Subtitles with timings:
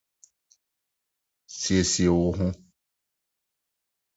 [1.55, 2.47] Siesie wo ho.